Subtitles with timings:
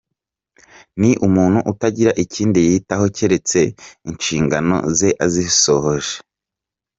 [0.99, 3.59] Ni umuntu utagira ikindi yitaho keretse
[4.09, 6.13] inshingano ze azisohoje.